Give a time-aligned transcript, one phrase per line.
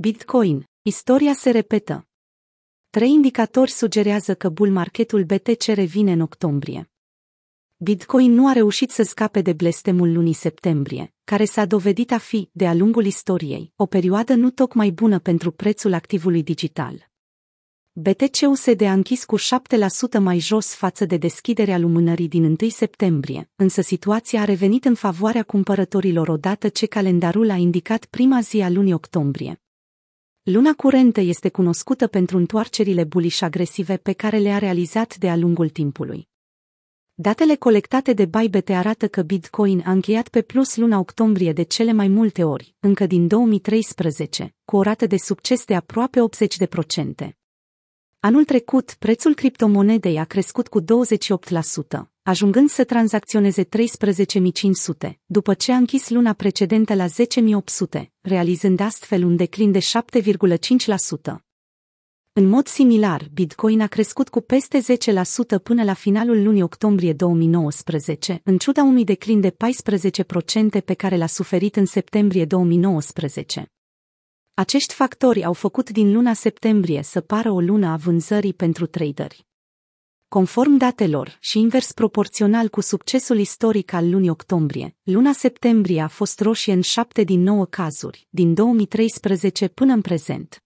[0.00, 0.64] Bitcoin.
[0.82, 2.08] Istoria se repetă.
[2.90, 6.90] Trei indicatori sugerează că bull marketul BTC revine în octombrie.
[7.76, 12.50] Bitcoin nu a reușit să scape de blestemul lunii septembrie, care s-a dovedit a fi,
[12.52, 17.10] de-a lungul istoriei, o perioadă nu tocmai bună pentru prețul activului digital.
[17.92, 19.42] BTC-USD a închis cu 7%
[20.20, 25.42] mai jos față de deschiderea lumânării din 1 septembrie, însă situația a revenit în favoarea
[25.42, 29.62] cumpărătorilor odată ce calendarul a indicat prima zi a lunii octombrie.
[30.50, 36.28] Luna curentă este cunoscută pentru întoarcerile buliș agresive pe care le-a realizat de-a lungul timpului.
[37.14, 41.92] Datele colectate de Bybit arată că Bitcoin a încheiat pe plus luna octombrie de cele
[41.92, 46.20] mai multe ori, încă din 2013, cu o rată de succes de aproape
[47.26, 47.37] 80%.
[48.20, 50.84] Anul trecut, prețul criptomonedei a crescut cu 28%,
[52.22, 59.36] ajungând să tranzacționeze 13.500, după ce a închis luna precedentă la 10.800, realizând astfel un
[59.36, 61.34] declin de 7,5%.
[62.32, 68.40] În mod similar, Bitcoin a crescut cu peste 10% până la finalul lunii octombrie 2019,
[68.44, 73.72] în ciuda unui declin de 14% pe care l-a suferit în septembrie 2019.
[74.58, 79.46] Acești factori au făcut din luna septembrie să pară o lună a vânzării pentru traderi.
[80.28, 86.40] Conform datelor și invers proporțional cu succesul istoric al lunii octombrie, luna septembrie a fost
[86.40, 90.64] roșie în șapte din nouă cazuri, din 2013 până în prezent.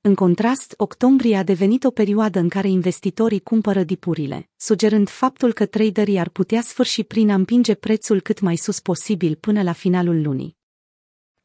[0.00, 5.66] În contrast, octombrie a devenit o perioadă în care investitorii cumpără dipurile, sugerând faptul că
[5.66, 10.22] traderii ar putea sfârși prin a împinge prețul cât mai sus posibil până la finalul
[10.22, 10.57] lunii.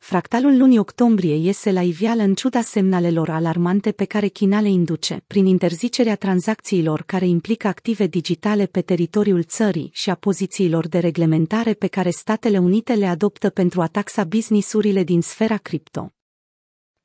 [0.06, 5.24] Fractalul lunii octombrie iese la iveală în ciuda semnalelor alarmante pe care China le induce,
[5.28, 11.74] prin interzicerea tranzacțiilor care implică active digitale pe teritoriul țării și a pozițiilor de reglementare
[11.74, 16.14] pe care Statele Unite le adoptă pentru a taxa businessurile din sfera cripto.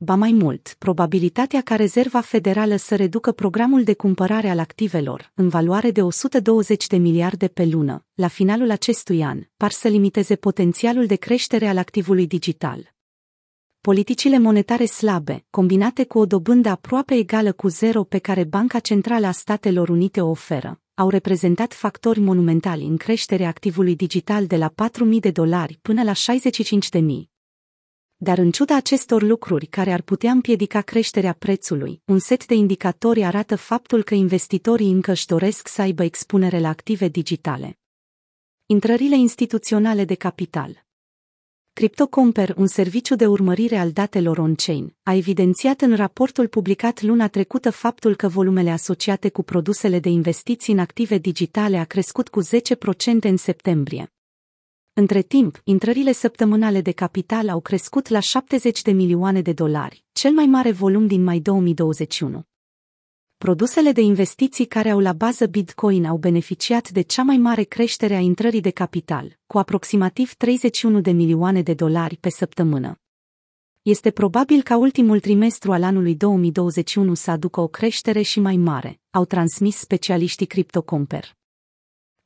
[0.01, 5.49] Ba mai mult, probabilitatea ca Rezerva Federală să reducă programul de cumpărare al activelor, în
[5.49, 11.07] valoare de 120 de miliarde pe lună, la finalul acestui an, par să limiteze potențialul
[11.07, 12.95] de creștere al activului digital.
[13.81, 19.27] Politicile monetare slabe, combinate cu o dobândă aproape egală cu zero pe care Banca Centrală
[19.27, 24.69] a Statelor Unite o oferă, au reprezentat factori monumentali în creșterea activului digital de la
[24.69, 27.38] 4.000 de dolari până la 65.000,
[28.21, 33.25] dar în ciuda acestor lucruri care ar putea împiedica creșterea prețului, un set de indicatori
[33.25, 37.79] arată faptul că investitorii încă își doresc să aibă expunere la active digitale.
[38.67, 40.87] Intrările instituționale de capital
[41.73, 47.71] CryptoComper, un serviciu de urmărire al datelor on-chain, a evidențiat în raportul publicat luna trecută
[47.71, 52.47] faptul că volumele asociate cu produsele de investiții în active digitale a crescut cu 10%
[53.21, 54.13] în septembrie,
[54.99, 60.33] între timp, intrările săptămânale de capital au crescut la 70 de milioane de dolari, cel
[60.33, 62.43] mai mare volum din mai 2021.
[63.37, 68.15] Produsele de investiții care au la bază Bitcoin au beneficiat de cea mai mare creștere
[68.15, 72.99] a intrării de capital, cu aproximativ 31 de milioane de dolari pe săptămână.
[73.83, 79.01] Este probabil ca ultimul trimestru al anului 2021 să aducă o creștere și mai mare,
[79.11, 81.38] au transmis specialiștii CryptoComper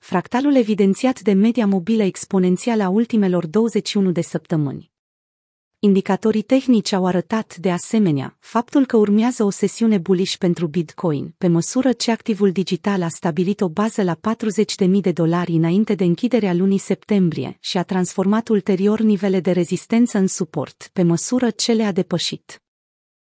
[0.03, 4.91] fractalul evidențiat de media mobilă exponențială a ultimelor 21 de săptămâni.
[5.79, 11.49] Indicatorii tehnici au arătat, de asemenea, faptul că urmează o sesiune bullish pentru Bitcoin, pe
[11.49, 14.19] măsură ce activul digital a stabilit o bază la
[14.85, 20.19] 40.000 de dolari înainte de închiderea lunii septembrie și a transformat ulterior nivele de rezistență
[20.19, 22.63] în suport, pe măsură ce le-a depășit.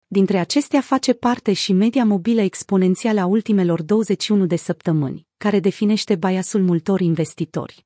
[0.09, 6.15] Dintre acestea face parte și media mobilă exponențială a ultimelor 21 de săptămâni, care definește
[6.15, 7.85] biasul multor investitori.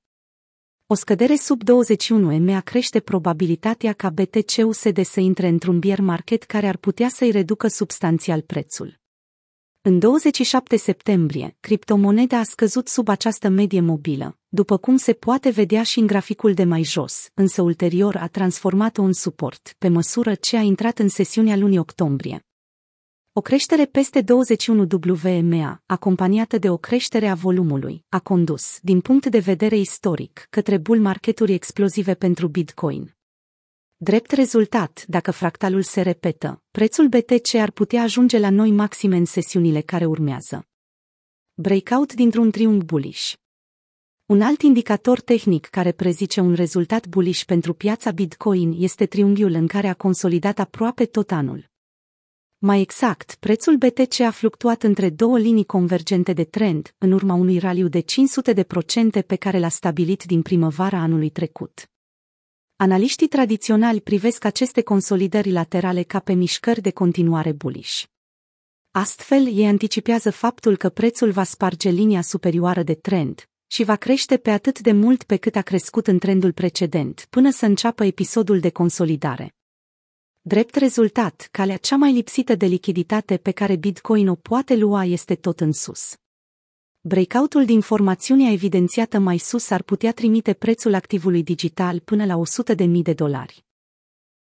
[0.88, 6.68] O scădere sub 21 EMA crește probabilitatea ca BTC-USD să intre într-un bear market care
[6.68, 9.01] ar putea să-i reducă substanțial prețul.
[9.84, 15.84] În 27 septembrie, criptomoneda a scăzut sub această medie mobilă, după cum se poate vedea
[15.84, 20.58] și în graficul de mai jos, însă ulterior a transformat-o în suport, pe măsură ce
[20.58, 22.46] a intrat în sesiunea lunii octombrie.
[23.34, 29.26] O creștere peste 21 WMA, acompaniată de o creștere a volumului, a condus, din punct
[29.26, 33.16] de vedere istoric, către bull marketuri explozive pentru Bitcoin.
[34.04, 39.26] Drept rezultat, dacă fractalul se repetă, prețul BTC ar putea ajunge la noi maxime în
[39.26, 40.68] sesiunile care urmează.
[41.54, 43.34] Breakout dintr-un triunghi bullish.
[44.26, 49.68] Un alt indicator tehnic care prezice un rezultat bullish pentru piața Bitcoin este triunghiul în
[49.68, 51.70] care a consolidat aproape tot anul.
[52.58, 57.58] Mai exact, prețul BTC a fluctuat între două linii convergente de trend, în urma unui
[57.58, 61.86] raliu de 500 de procente pe care l-a stabilit din primăvara anului trecut.
[62.82, 68.04] Analiștii tradiționali privesc aceste consolidări laterale ca pe mișcări de continuare bullish.
[68.92, 74.38] Astfel, ei anticipează faptul că prețul va sparge linia superioară de trend și va crește
[74.38, 78.60] pe atât de mult pe cât a crescut în trendul precedent, până să înceapă episodul
[78.60, 79.56] de consolidare.
[80.42, 85.36] Drept rezultat, calea cea mai lipsită de lichiditate pe care Bitcoin o poate lua este
[85.36, 86.21] tot în sus.
[87.04, 92.42] Breakoutul din formațiunea evidențiată mai sus ar putea trimite prețul activului digital până la
[92.76, 93.66] 100.000 de dolari.